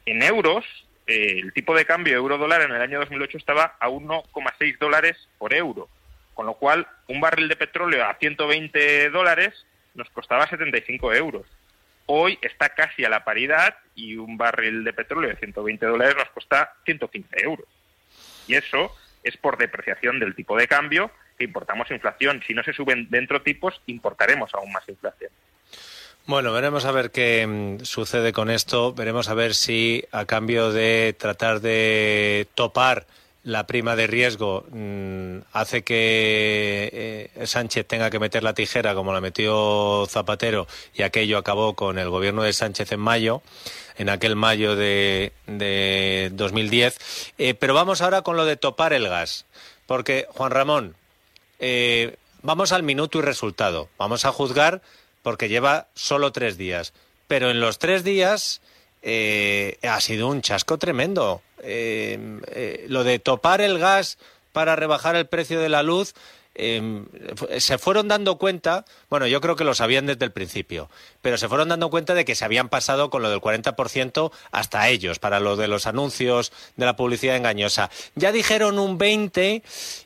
En 0.06 0.22
euros, 0.22 0.64
eh, 1.06 1.40
el 1.42 1.52
tipo 1.52 1.76
de 1.76 1.84
cambio 1.84 2.16
euro-dólar 2.16 2.62
en 2.62 2.74
el 2.74 2.80
año 2.80 3.00
2008 3.00 3.36
estaba 3.36 3.76
a 3.78 3.88
1,6 3.90 4.78
dólares 4.78 5.28
por 5.36 5.52
euro, 5.52 5.88
con 6.34 6.46
lo 6.46 6.54
cual 6.54 6.86
un 7.08 7.20
barril 7.20 7.48
de 7.48 7.56
petróleo 7.56 8.04
a 8.06 8.14
120 8.14 9.10
dólares 9.10 9.66
nos 9.94 10.08
costaba 10.10 10.46
75 10.46 11.12
euros. 11.12 11.46
Hoy 12.06 12.38
está 12.40 12.70
casi 12.70 13.04
a 13.04 13.08
la 13.08 13.24
paridad 13.24 13.76
y 13.94 14.16
un 14.16 14.36
barril 14.36 14.84
de 14.84 14.92
petróleo 14.92 15.30
de 15.30 15.36
120 15.36 15.86
dólares 15.86 16.14
nos 16.16 16.28
cuesta 16.30 16.74
115 16.84 17.44
euros. 17.44 17.66
Y 18.46 18.54
eso 18.54 18.94
es 19.24 19.36
por 19.36 19.58
depreciación 19.58 20.20
del 20.20 20.34
tipo 20.34 20.56
de 20.56 20.68
cambio 20.68 21.10
que 21.36 21.44
importamos 21.44 21.90
inflación. 21.90 22.42
Si 22.46 22.54
no 22.54 22.62
se 22.62 22.72
suben 22.72 23.08
dentro 23.10 23.42
tipos, 23.42 23.82
importaremos 23.86 24.54
aún 24.54 24.72
más 24.72 24.88
inflación. 24.88 25.30
Bueno, 26.26 26.52
veremos 26.52 26.84
a 26.84 26.92
ver 26.92 27.10
qué 27.10 27.46
mm, 27.46 27.84
sucede 27.84 28.32
con 28.32 28.50
esto. 28.50 28.92
Veremos 28.92 29.28
a 29.28 29.34
ver 29.34 29.54
si 29.54 30.04
a 30.12 30.24
cambio 30.24 30.72
de 30.72 31.14
tratar 31.18 31.60
de 31.60 32.48
topar 32.54 33.06
la 33.46 33.64
prima 33.68 33.94
de 33.94 34.08
riesgo 34.08 34.66
mm, 34.72 35.38
hace 35.52 35.84
que 35.84 37.30
eh, 37.36 37.46
Sánchez 37.46 37.86
tenga 37.86 38.10
que 38.10 38.18
meter 38.18 38.42
la 38.42 38.54
tijera 38.54 38.96
como 38.96 39.12
la 39.12 39.20
metió 39.20 40.04
Zapatero 40.08 40.66
y 40.92 41.02
aquello 41.02 41.38
acabó 41.38 41.74
con 41.74 42.00
el 42.00 42.10
gobierno 42.10 42.42
de 42.42 42.52
Sánchez 42.52 42.90
en 42.90 42.98
mayo, 42.98 43.42
en 43.98 44.08
aquel 44.08 44.34
mayo 44.34 44.74
de, 44.74 45.32
de 45.46 46.32
2010. 46.34 46.98
Eh, 47.38 47.54
pero 47.54 47.72
vamos 47.72 48.02
ahora 48.02 48.22
con 48.22 48.36
lo 48.36 48.44
de 48.44 48.56
topar 48.56 48.92
el 48.92 49.08
gas, 49.08 49.46
porque 49.86 50.26
Juan 50.30 50.50
Ramón, 50.50 50.96
eh, 51.60 52.16
vamos 52.42 52.72
al 52.72 52.82
minuto 52.82 53.20
y 53.20 53.22
resultado. 53.22 53.88
Vamos 53.96 54.24
a 54.24 54.32
juzgar 54.32 54.82
porque 55.22 55.48
lleva 55.48 55.86
solo 55.94 56.32
tres 56.32 56.58
días, 56.58 56.94
pero 57.28 57.52
en 57.52 57.60
los 57.60 57.78
tres 57.78 58.02
días 58.02 58.60
ha 59.06 60.00
sido 60.00 60.28
un 60.28 60.42
chasco 60.42 60.78
tremendo. 60.78 61.42
Eh, 61.62 62.18
eh, 62.48 62.84
lo 62.88 63.02
de 63.02 63.18
topar 63.18 63.60
el 63.60 63.78
gas 63.78 64.18
para 64.52 64.76
rebajar 64.76 65.16
el 65.16 65.26
precio 65.26 65.60
de 65.60 65.68
la 65.68 65.82
luz, 65.82 66.14
eh, 66.58 67.04
se 67.58 67.78
fueron 67.78 68.08
dando 68.08 68.38
cuenta, 68.38 68.84
bueno, 69.10 69.26
yo 69.26 69.40
creo 69.40 69.56
que 69.56 69.64
lo 69.64 69.74
sabían 69.74 70.06
desde 70.06 70.24
el 70.24 70.32
principio, 70.32 70.88
pero 71.20 71.36
se 71.36 71.48
fueron 71.48 71.68
dando 71.68 71.90
cuenta 71.90 72.14
de 72.14 72.24
que 72.24 72.34
se 72.34 72.44
habían 72.44 72.70
pasado 72.70 73.10
con 73.10 73.22
lo 73.22 73.28
del 73.28 73.40
40% 73.40 74.32
hasta 74.52 74.88
ellos, 74.88 75.18
para 75.18 75.38
lo 75.38 75.56
de 75.56 75.68
los 75.68 75.86
anuncios 75.86 76.52
de 76.76 76.86
la 76.86 76.96
publicidad 76.96 77.36
engañosa. 77.36 77.90
Ya 78.14 78.32
dijeron 78.32 78.78
un 78.78 78.96
20, 78.96 79.62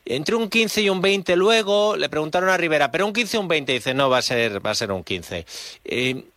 entre 0.07 0.35
un 0.35 0.49
15 0.49 0.83
y 0.83 0.91
un 0.91 1.01
20 1.01 1.37
luego, 1.37 1.97
le 1.97 2.09
preguntaron 2.09 2.49
a 2.49 2.57
Rivera, 2.57 2.91
pero 2.91 3.07
un 3.07 3.13
15 3.13 3.39
o 3.39 3.41
un 3.43 3.49
20, 3.49 3.73
dice, 3.73 3.95
no, 3.95 4.11
va 4.11 4.19
a 4.19 4.23
ser, 4.23 4.65
va 4.65 4.71
a 4.71 4.75
ser 4.75 4.91
un 4.91 5.05
15. 5.05 5.47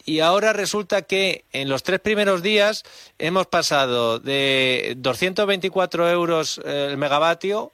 y 0.06 0.20
ahora 0.20 0.54
resulta 0.54 1.02
que 1.02 1.44
en 1.54 1.70
los 1.70 1.82
tres 1.82 2.00
primeros 2.00 2.44
días 2.44 2.84
hemos 3.18 3.48
pasado 3.48 4.20
de 4.20 4.94
224 4.98 6.10
euros 6.12 6.62
el 6.64 6.98
megavatio 6.98 7.72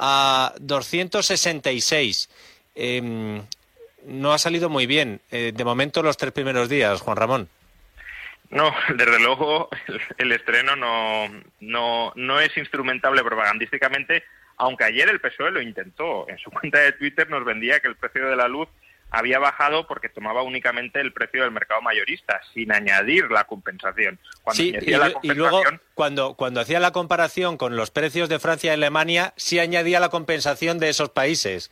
a 0.00 0.54
266. 0.58 2.30
Em, 2.74 3.42
no 4.06 4.32
ha 4.32 4.38
salido 4.38 4.68
muy 4.68 4.86
bien. 4.86 5.20
Eh, 5.30 5.52
de 5.54 5.64
momento, 5.64 6.02
los 6.02 6.16
tres 6.16 6.32
primeros 6.32 6.68
días, 6.68 7.00
Juan 7.02 7.16
Ramón. 7.16 7.48
No, 8.48 8.74
desde 8.96 9.20
luego 9.20 9.68
el, 10.18 10.32
estreno 10.32 10.74
no, 10.74 11.28
no, 11.60 12.12
no 12.16 12.40
es 12.40 12.56
instrumentable 12.56 13.22
propagandísticamente, 13.22 14.24
aunque 14.56 14.84
ayer 14.84 15.08
el 15.08 15.20
PSOE 15.20 15.52
lo 15.52 15.60
intentó. 15.60 16.28
En 16.28 16.38
su 16.38 16.50
cuenta 16.50 16.80
de 16.80 16.92
Twitter 16.92 17.28
nos 17.28 17.44
vendía 17.44 17.80
que 17.80 17.88
el 17.88 17.96
precio 17.96 18.28
de 18.28 18.36
la 18.36 18.48
luz 18.48 18.68
había 19.10 19.38
bajado 19.38 19.86
porque 19.86 20.08
tomaba 20.08 20.42
únicamente 20.42 21.00
el 21.00 21.12
precio 21.12 21.42
del 21.42 21.50
mercado 21.50 21.82
mayorista, 21.82 22.40
sin 22.54 22.72
añadir 22.72 23.30
la 23.30 23.44
compensación. 23.44 24.18
Cuando 24.42 24.62
sí, 24.62 24.74
y, 25.22 25.34
luego 25.34 25.62
cuando, 25.94 26.34
cuando 26.34 26.60
hacía 26.60 26.80
la 26.80 26.92
comparación 26.92 27.56
con 27.56 27.76
los 27.76 27.90
precios 27.90 28.28
de 28.28 28.38
Francia 28.38 28.70
y 28.70 28.74
Alemania, 28.74 29.34
sí 29.36 29.58
añadía 29.58 30.00
la 30.00 30.08
compensación 30.08 30.78
de 30.78 30.88
esos 30.88 31.10
países. 31.10 31.70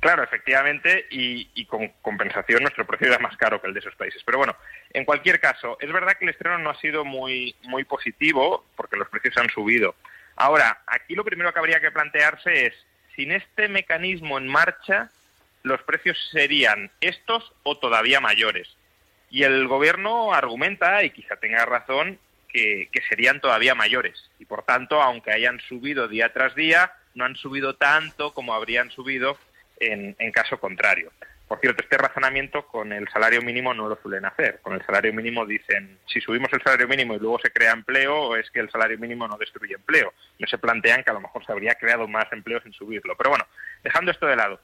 Claro, 0.00 0.22
efectivamente, 0.22 1.06
y, 1.10 1.64
con 1.66 1.88
compensación 2.02 2.62
nuestro 2.62 2.86
precio 2.86 3.08
era 3.08 3.18
más 3.18 3.36
caro 3.36 3.60
que 3.60 3.66
el 3.66 3.74
de 3.74 3.80
esos 3.80 3.96
países. 3.96 4.22
Pero 4.24 4.38
bueno, 4.38 4.56
en 4.92 5.04
cualquier 5.04 5.40
caso, 5.40 5.76
es 5.80 5.92
verdad 5.92 6.16
que 6.16 6.24
el 6.24 6.30
estreno 6.30 6.58
no 6.58 6.70
ha 6.70 6.80
sido 6.80 7.04
muy, 7.04 7.56
muy 7.64 7.84
positivo 7.84 8.64
porque 8.76 8.96
los 8.96 9.08
precios 9.08 9.36
han 9.38 9.50
subido. 9.50 9.96
Ahora, 10.36 10.82
aquí 10.86 11.16
lo 11.16 11.24
primero 11.24 11.52
que 11.52 11.58
habría 11.58 11.80
que 11.80 11.90
plantearse 11.90 12.66
es, 12.66 12.74
sin 13.16 13.32
este 13.32 13.66
mecanismo 13.66 14.38
en 14.38 14.46
marcha, 14.46 15.10
los 15.68 15.82
precios 15.82 16.18
serían 16.32 16.90
estos 17.00 17.52
o 17.62 17.78
todavía 17.78 18.20
mayores. 18.20 18.68
Y 19.30 19.42
el 19.42 19.68
gobierno 19.68 20.32
argumenta, 20.32 21.04
y 21.04 21.10
quizá 21.10 21.36
tenga 21.36 21.64
razón, 21.66 22.18
que, 22.48 22.88
serían 23.08 23.40
todavía 23.40 23.74
mayores. 23.74 24.30
Y 24.38 24.44
por 24.44 24.64
tanto, 24.64 25.00
aunque 25.00 25.32
hayan 25.32 25.60
subido 25.60 26.08
día 26.08 26.32
tras 26.32 26.54
día, 26.54 26.92
no 27.14 27.24
han 27.24 27.36
subido 27.36 27.76
tanto 27.76 28.32
como 28.32 28.54
habrían 28.54 28.90
subido 28.90 29.38
en, 29.80 30.16
en 30.18 30.32
caso 30.32 30.58
contrario. 30.58 31.12
Por 31.48 31.60
cierto, 31.60 31.82
este 31.82 31.96
razonamiento 31.96 32.66
con 32.66 32.92
el 32.92 33.08
salario 33.08 33.40
mínimo 33.40 33.72
no 33.72 33.88
lo 33.88 33.96
suelen 34.02 34.26
hacer. 34.26 34.60
Con 34.60 34.74
el 34.74 34.84
salario 34.84 35.14
mínimo 35.14 35.46
dicen, 35.46 35.98
si 36.06 36.20
subimos 36.20 36.52
el 36.52 36.62
salario 36.62 36.86
mínimo 36.86 37.14
y 37.14 37.18
luego 37.18 37.38
se 37.38 37.50
crea 37.50 37.72
empleo, 37.72 38.36
es 38.36 38.50
que 38.50 38.60
el 38.60 38.70
salario 38.70 38.98
mínimo 38.98 39.26
no 39.26 39.38
destruye 39.38 39.74
empleo. 39.74 40.12
No 40.38 40.46
se 40.46 40.58
plantean 40.58 41.02
que 41.02 41.10
a 41.10 41.14
lo 41.14 41.22
mejor 41.22 41.46
se 41.46 41.52
habría 41.52 41.74
creado 41.76 42.06
más 42.06 42.30
empleo 42.32 42.60
sin 42.60 42.74
subirlo. 42.74 43.16
Pero 43.16 43.30
bueno, 43.30 43.46
dejando 43.82 44.10
esto 44.10 44.26
de 44.26 44.36
lado. 44.36 44.60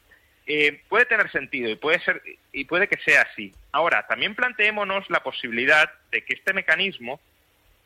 Eh, 0.47 0.83
puede 0.89 1.07
tener 1.07 1.31
sentido 1.31 1.71
y 1.71 1.77
puede 1.77 2.01
ser 2.01 2.23
y 2.53 2.65
puede 2.67 2.87
que 2.87 2.99
sea 3.03 3.23
así. 3.23 3.55
Ahora, 3.73 4.07
también 4.07 4.35
planteémonos 4.35 5.09
la 5.09 5.23
posibilidad 5.23 5.91
de 6.11 6.23
que 6.23 6.35
este 6.35 6.53
mecanismo 6.53 7.19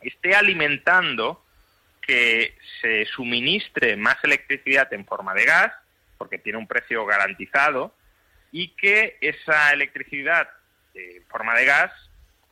esté 0.00 0.34
alimentando 0.34 1.44
que 2.02 2.56
se 2.80 3.04
suministre 3.06 3.96
más 3.96 4.16
electricidad 4.24 4.92
en 4.92 5.04
forma 5.04 5.34
de 5.34 5.44
gas, 5.44 5.72
porque 6.16 6.38
tiene 6.38 6.58
un 6.58 6.66
precio 6.66 7.04
garantizado, 7.04 7.94
y 8.50 8.68
que 8.70 9.18
esa 9.20 9.72
electricidad 9.72 10.48
en 10.94 11.22
forma 11.24 11.54
de 11.54 11.66
gas, 11.66 11.92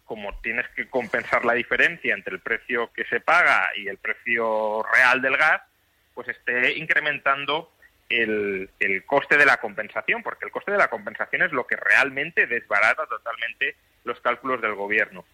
como 0.05 0.39
tienes 0.41 0.69
que 0.77 0.89
compensar 0.89 1.45
la 1.45 1.55
diferencia 1.55 2.15
entre 2.15 2.35
el 2.35 2.41
precio 2.41 2.93
que 2.93 3.05
se 3.07 3.21
paga 3.21 3.71
y 3.77 3.89
el 3.89 3.99
precio 3.99 4.85
real 4.93 5.21
del 5.21 5.37
gas, 5.37 5.63
pues 6.15 6.29
esté 6.29 6.77
incrementando 6.79 7.73
el, 8.09 8.71
coste 9.07 9.37
de 9.37 9.47
la 9.47 9.59
compensación, 9.59 10.23
porque 10.23 10.45
el 10.45 10.51
coste 10.51 10.73
de 10.73 10.79
la 10.79 10.89
compensación 10.89 11.43
es 11.43 11.53
lo 11.53 11.67
que 11.67 11.77
realmente 11.77 12.47
desbarata 12.47 13.07
totalmente 13.07 13.77
los 14.05 14.21
cálculos 14.21 14.61
del 14.61 14.75
gobierno. 14.75 15.25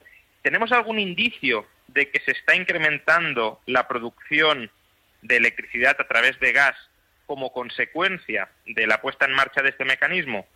¿Tenemos 0.42 0.72
algún 0.72 0.98
indicio 0.98 1.66
de 1.88 2.10
que 2.10 2.20
se 2.20 2.32
está 2.32 2.54
incrementando 2.54 3.60
la 3.66 3.86
producción 3.86 4.70
de 5.20 5.36
electricidad 5.36 5.96
a 5.98 6.08
través 6.08 6.38
de 6.40 6.52
gas 6.52 6.76
como 7.26 7.52
consecuencia 7.52 8.48
de 8.66 8.86
la 8.86 9.00
puesta 9.00 9.26
en 9.26 9.34
marcha 9.34 9.62
de 9.62 9.70
este 9.70 9.84
mecanismo? 9.84 10.46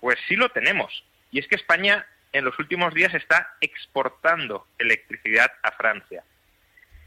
Pues 0.00 0.16
sí 0.28 0.36
lo 0.36 0.48
tenemos. 0.50 1.04
Y 1.30 1.40
es 1.40 1.48
que 1.48 1.56
España 1.56 2.06
en 2.32 2.44
los 2.44 2.58
últimos 2.58 2.94
días 2.94 3.14
está 3.14 3.56
exportando 3.60 4.66
electricidad 4.78 5.52
a 5.62 5.72
Francia. 5.72 6.22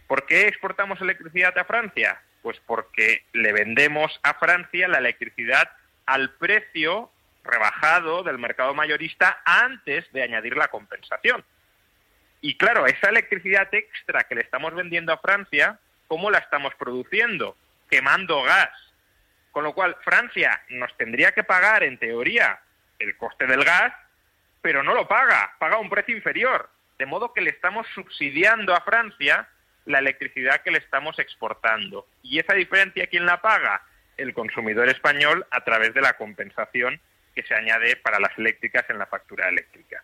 ¿Por 0.08 0.26
qué 0.26 0.48
exportamos 0.48 1.00
electricidad 1.02 1.58
a 1.58 1.64
Francia? 1.64 2.22
Pues 2.42 2.60
porque 2.66 3.24
le 3.34 3.54
vendemos 3.54 4.20
a 4.24 4.34
Francia 4.36 4.88
la 4.88 4.98
electricidad 4.98 5.70
al 6.06 6.32
precio 6.32 7.12
rebajado 7.44 8.24
del 8.24 8.38
mercado 8.38 8.74
mayorista 8.74 9.42
antes 9.46 10.12
de 10.12 10.24
añadir 10.24 10.56
la 10.58 10.68
compensación. 10.68 11.44
Y 12.42 12.58
claro, 12.58 12.88
esa 12.88 13.10
electricidad 13.10 13.68
extra 13.74 14.24
que 14.24 14.36
le 14.36 14.42
estamos 14.42 14.74
vendiendo 14.74 15.14
a 15.14 15.20
Francia, 15.20 15.80
¿cómo 16.08 16.32
la 16.32 16.40
estamos 16.40 16.74
produciendo? 16.76 17.56
Quemando 17.90 18.42
gas. 18.44 18.72
Con 19.52 19.64
lo 19.64 19.74
cual, 19.74 19.96
Francia 20.04 20.62
nos 20.70 20.96
tendría 20.98 21.34
que 21.34 21.44
pagar, 21.44 21.84
en 21.84 21.98
teoría, 21.98 22.60
el 23.00 23.16
coste 23.18 23.46
del 23.46 23.64
gas, 23.64 23.94
pero 24.62 24.82
no 24.82 24.94
lo 24.94 25.08
paga, 25.08 25.54
paga 25.60 25.78
un 25.78 25.90
precio 25.90 26.16
inferior. 26.16 26.70
De 26.98 27.06
modo 27.06 27.34
que 27.34 27.42
le 27.42 27.50
estamos 27.50 27.88
subsidiando 27.94 28.74
a 28.74 28.82
Francia 28.82 29.48
la 29.86 30.00
electricidad 30.00 30.62
que 30.62 30.72
le 30.72 30.80
estamos 30.80 31.18
exportando. 31.20 32.08
¿Y 32.24 32.40
esa 32.40 32.54
diferencia 32.54 33.08
quién 33.08 33.26
la 33.26 33.42
paga? 33.42 33.82
El 34.18 34.34
consumidor 34.34 34.90
español 34.90 35.46
a 35.52 35.64
través 35.64 35.94
de 35.94 36.02
la 36.02 36.14
compensación 36.14 37.00
que 37.34 37.44
se 37.44 37.56
añade 37.56 37.96
para 37.96 38.20
las 38.20 38.38
eléctricas 38.38 38.86
en 38.90 38.98
la 38.98 39.06
factura 39.06 39.50
eléctrica. 39.50 40.04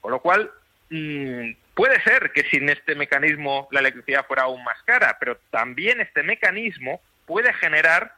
Con 0.00 0.12
lo 0.12 0.20
cual, 0.20 0.50
mm, 0.88 1.52
puede 1.74 2.00
ser 2.02 2.32
que 2.32 2.44
sin 2.44 2.68
este 2.68 2.94
mecanismo 2.94 3.68
la 3.70 3.80
electricidad 3.80 4.26
fuera 4.26 4.44
aún 4.44 4.62
más 4.64 4.82
cara, 4.84 5.16
pero 5.18 5.36
también 5.50 6.00
este 6.00 6.22
mecanismo 6.22 7.02
puede 7.26 7.52
generar 7.54 8.14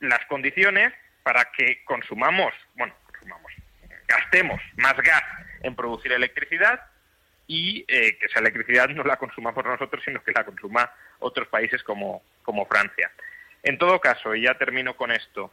las 0.00 0.24
condiciones 0.26 0.92
para 1.22 1.44
que 1.56 1.84
consumamos, 1.84 2.52
bueno, 2.74 2.94
consumamos, 3.06 3.52
gastemos 4.08 4.60
más 4.76 4.96
gas 4.96 5.22
en 5.62 5.76
producir 5.76 6.12
electricidad 6.12 6.80
y 7.52 7.84
eh, 7.88 8.16
que 8.16 8.26
esa 8.26 8.38
electricidad 8.38 8.88
no 8.90 9.02
la 9.02 9.16
consumamos 9.16 9.64
nosotros, 9.64 10.00
sino 10.04 10.22
que 10.22 10.30
la 10.30 10.44
consuma 10.44 10.88
otros 11.18 11.48
países 11.48 11.82
como, 11.82 12.22
como 12.44 12.64
Francia. 12.66 13.10
En 13.64 13.76
todo 13.76 14.00
caso, 14.00 14.36
y 14.36 14.42
ya 14.42 14.54
termino 14.54 14.94
con 14.94 15.10
esto, 15.10 15.50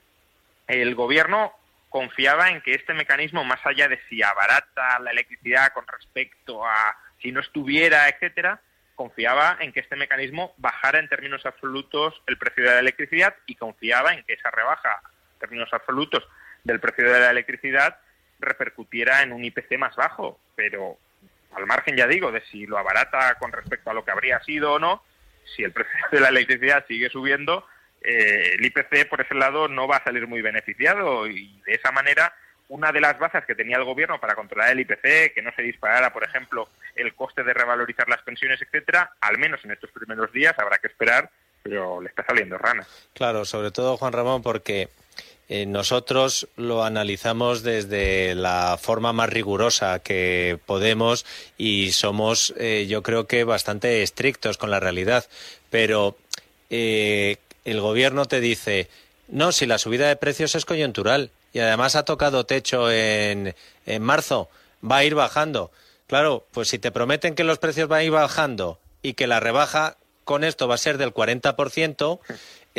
el 0.67 0.93
gobierno 0.93 1.53
confiaba 1.89 2.49
en 2.49 2.61
que 2.61 2.75
este 2.75 2.93
mecanismo, 2.93 3.43
más 3.43 3.65
allá 3.65 3.87
de 3.87 3.99
si 4.09 4.21
abarata 4.21 4.99
la 4.99 5.09
electricidad 5.09 5.73
con 5.73 5.87
respecto 5.87 6.63
a 6.63 6.95
si 7.19 7.31
no 7.31 7.39
estuviera, 7.39 8.07
etcétera, 8.09 8.61
confiaba 8.93 9.57
en 9.59 9.73
que 9.73 9.79
este 9.79 9.95
mecanismo 9.95 10.53
bajara 10.57 10.99
en 10.99 11.09
términos 11.09 11.47
absolutos 11.47 12.21
el 12.27 12.37
precio 12.37 12.63
de 12.63 12.73
la 12.73 12.79
electricidad 12.79 13.35
y 13.47 13.55
confiaba 13.55 14.13
en 14.13 14.23
que 14.23 14.33
esa 14.33 14.51
rebaja 14.51 15.01
en 15.33 15.39
términos 15.39 15.69
absolutos 15.73 16.23
del 16.63 16.79
precio 16.79 17.11
de 17.11 17.21
la 17.21 17.31
electricidad 17.31 17.97
repercutiera 18.39 19.23
en 19.23 19.33
un 19.33 19.43
IPC 19.43 19.79
más 19.79 19.95
bajo, 19.95 20.39
pero 20.55 20.99
al 21.53 21.65
margen, 21.65 21.95
ya 21.95 22.07
digo, 22.07 22.31
de 22.31 22.41
si 22.41 22.65
lo 22.65 22.77
abarata 22.77 23.35
con 23.35 23.51
respecto 23.51 23.89
a 23.89 23.93
lo 23.93 24.03
que 24.03 24.11
habría 24.11 24.39
sido 24.41 24.73
o 24.73 24.79
no, 24.79 25.03
si 25.55 25.63
el 25.63 25.71
precio 25.71 25.93
de 26.11 26.19
la 26.19 26.29
electricidad 26.29 26.85
sigue 26.87 27.09
subiendo, 27.09 27.65
eh, 28.01 28.53
el 28.53 28.65
IPC 28.65 29.09
por 29.09 29.21
ese 29.21 29.35
lado 29.35 29.67
no 29.67 29.87
va 29.87 29.97
a 29.97 30.03
salir 30.03 30.27
muy 30.27 30.41
beneficiado 30.41 31.27
y 31.27 31.61
de 31.65 31.73
esa 31.73 31.91
manera 31.91 32.33
una 32.69 32.91
de 32.91 33.01
las 33.01 33.17
bazas 33.17 33.45
que 33.45 33.55
tenía 33.55 33.77
el 33.77 33.85
gobierno 33.85 34.19
para 34.19 34.35
controlar 34.35 34.71
el 34.71 34.81
IPC, 34.81 35.33
que 35.33 35.41
no 35.41 35.51
se 35.55 35.61
disparara, 35.61 36.11
por 36.11 36.23
ejemplo, 36.23 36.69
el 36.95 37.13
coste 37.15 37.43
de 37.43 37.53
revalorizar 37.53 38.09
las 38.09 38.21
pensiones, 38.23 38.61
etcétera, 38.61 39.13
al 39.21 39.37
menos 39.37 39.63
en 39.63 39.71
estos 39.71 39.89
primeros 39.91 40.31
días 40.33 40.53
habrá 40.59 40.77
que 40.77 40.87
esperar, 40.87 41.29
pero 41.63 42.01
le 42.01 42.09
está 42.09 42.25
saliendo 42.25 42.57
rana. 42.57 42.85
Claro, 43.13 43.45
sobre 43.45 43.71
todo 43.71 43.97
Juan 43.97 44.13
Ramón, 44.13 44.41
porque 44.41 44.89
eh, 45.49 45.65
nosotros 45.65 46.47
lo 46.57 46.83
analizamos 46.83 47.63
desde 47.63 48.35
la 48.35 48.77
forma 48.81 49.13
más 49.13 49.29
rigurosa 49.29 49.99
que 49.99 50.59
podemos 50.65 51.25
y 51.57 51.91
somos, 51.93 52.53
eh, 52.57 52.85
yo 52.89 53.01
creo 53.01 53.27
que, 53.27 53.45
bastante 53.45 54.03
estrictos 54.03 54.57
con 54.57 54.71
la 54.71 54.81
realidad. 54.81 55.25
Pero 55.69 56.17
eh, 56.69 57.37
el 57.63 57.79
gobierno 57.79 58.25
te 58.25 58.41
dice, 58.41 58.89
no, 59.29 59.53
si 59.53 59.65
la 59.65 59.77
subida 59.77 60.09
de 60.09 60.17
precios 60.17 60.53
es 60.55 60.65
coyuntural 60.65 61.31
y 61.53 61.59
además 61.59 61.95
ha 61.95 62.03
tocado 62.03 62.45
techo 62.45 62.91
en, 62.91 63.55
en 63.85 64.03
marzo, 64.03 64.49
va 64.83 64.97
a 64.97 65.05
ir 65.05 65.15
bajando. 65.15 65.71
Claro, 66.07 66.45
pues 66.51 66.67
si 66.67 66.77
te 66.77 66.91
prometen 66.91 67.35
que 67.35 67.45
los 67.45 67.57
precios 67.57 67.87
van 67.87 67.99
a 68.01 68.03
ir 68.03 68.11
bajando 68.11 68.79
y 69.01 69.13
que 69.13 69.27
la 69.27 69.39
rebaja 69.39 69.95
con 70.25 70.43
esto 70.43 70.67
va 70.67 70.75
a 70.75 70.77
ser 70.77 70.97
del 70.97 71.13
40%, 71.13 72.19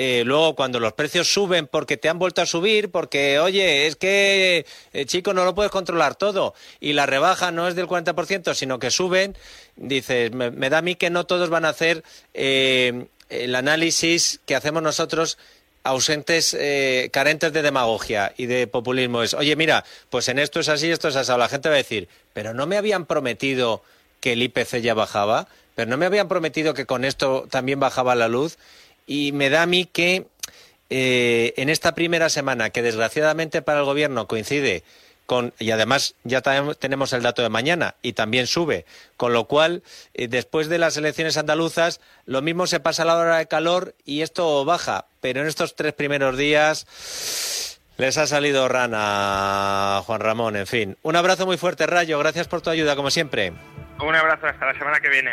eh, 0.00 0.22
luego 0.24 0.54
cuando 0.54 0.78
los 0.78 0.92
precios 0.92 1.26
suben 1.26 1.66
porque 1.66 1.96
te 1.96 2.08
han 2.08 2.20
vuelto 2.20 2.40
a 2.40 2.46
subir, 2.46 2.88
porque, 2.92 3.40
oye, 3.40 3.88
es 3.88 3.96
que, 3.96 4.64
eh, 4.92 5.06
chico, 5.06 5.34
no 5.34 5.44
lo 5.44 5.56
puedes 5.56 5.72
controlar 5.72 6.14
todo, 6.14 6.54
y 6.78 6.92
la 6.92 7.04
rebaja 7.04 7.50
no 7.50 7.66
es 7.66 7.74
del 7.74 7.88
40%, 7.88 8.54
sino 8.54 8.78
que 8.78 8.92
suben, 8.92 9.36
dices, 9.74 10.30
me, 10.30 10.70
da 10.70 10.78
a 10.78 10.82
mí 10.82 10.94
que 10.94 11.10
no 11.10 11.26
todos 11.26 11.50
van 11.50 11.64
a 11.64 11.70
hacer 11.70 12.04
eh, 12.32 13.08
el 13.28 13.56
análisis 13.56 14.38
que 14.46 14.54
hacemos 14.54 14.84
nosotros 14.84 15.36
ausentes, 15.82 16.56
carentes 17.10 17.52
de 17.52 17.62
demagogia 17.62 18.32
y 18.36 18.46
de 18.46 18.68
populismo. 18.68 19.24
Es, 19.24 19.34
oye, 19.34 19.56
mira, 19.56 19.84
pues 20.10 20.28
en 20.28 20.38
esto 20.38 20.60
es 20.60 20.68
así, 20.68 20.92
esto 20.92 21.08
es 21.08 21.16
así. 21.16 21.32
La 21.36 21.48
gente 21.48 21.70
va 21.70 21.74
a 21.74 21.78
decir, 21.78 22.08
pero 22.34 22.54
no 22.54 22.68
me 22.68 22.76
habían 22.76 23.04
prometido 23.04 23.82
que 24.20 24.34
el 24.34 24.44
IPC 24.44 24.76
ya 24.76 24.94
bajaba, 24.94 25.48
pero 25.74 25.90
no 25.90 25.96
me 25.96 26.06
habían 26.06 26.28
prometido 26.28 26.72
que 26.72 26.86
con 26.86 27.04
esto 27.04 27.48
también 27.50 27.80
bajaba 27.80 28.14
la 28.14 28.28
luz 28.28 28.58
y 29.08 29.32
me 29.32 29.50
da 29.50 29.62
a 29.62 29.66
mí 29.66 29.86
que 29.86 30.26
eh, 30.90 31.54
en 31.56 31.70
esta 31.70 31.94
primera 31.94 32.28
semana, 32.28 32.70
que 32.70 32.82
desgraciadamente 32.82 33.62
para 33.62 33.80
el 33.80 33.86
Gobierno 33.86 34.28
coincide 34.28 34.84
con, 35.26 35.52
y 35.58 35.70
además 35.72 36.14
ya 36.24 36.40
tenemos 36.78 37.12
el 37.12 37.22
dato 37.22 37.42
de 37.42 37.48
mañana 37.48 37.96
y 38.00 38.12
también 38.12 38.46
sube, 38.46 38.86
con 39.16 39.32
lo 39.32 39.44
cual 39.44 39.82
eh, 40.14 40.28
después 40.28 40.68
de 40.68 40.78
las 40.78 40.96
elecciones 40.96 41.36
andaluzas 41.36 42.00
lo 42.24 42.40
mismo 42.40 42.66
se 42.66 42.80
pasa 42.80 43.02
a 43.02 43.06
la 43.06 43.16
hora 43.16 43.38
de 43.38 43.46
calor 43.46 43.94
y 44.04 44.22
esto 44.22 44.64
baja, 44.64 45.06
pero 45.20 45.40
en 45.40 45.48
estos 45.48 45.74
tres 45.74 45.94
primeros 45.94 46.36
días 46.36 47.78
les 47.96 48.16
ha 48.16 48.26
salido 48.26 48.68
rana, 48.68 50.02
Juan 50.06 50.20
Ramón, 50.20 50.56
en 50.56 50.66
fin. 50.66 50.96
Un 51.02 51.16
abrazo 51.16 51.46
muy 51.46 51.56
fuerte, 51.56 51.86
Rayo, 51.86 52.18
gracias 52.18 52.46
por 52.46 52.60
tu 52.62 52.70
ayuda, 52.70 52.94
como 52.94 53.10
siempre. 53.10 53.52
Un 54.00 54.14
abrazo, 54.14 54.46
hasta 54.46 54.66
la 54.66 54.78
semana 54.78 55.00
que 55.00 55.08
viene. 55.08 55.32